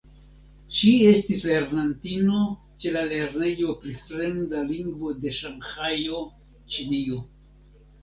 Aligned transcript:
Ŝi 0.77 0.93
estis 1.09 1.43
lernantino 1.49 2.41
ĉe 2.85 2.95
la 2.97 3.05
Lernejo 3.13 3.77
pri 3.85 3.95
Fremda 4.09 4.67
Lingvo 4.75 5.15
de 5.23 5.39
Ŝanhajo 5.45 6.27
(Ĉinio). 6.77 7.25